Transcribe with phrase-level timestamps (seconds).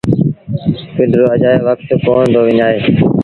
[0.95, 2.77] پنڊرو اَجآيو وکت ڪونا دو وڃآئي